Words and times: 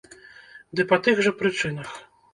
Ды 0.79 0.87
па 0.93 0.99
тых 1.09 1.23
жа 1.27 1.31
прычынах. 1.43 1.89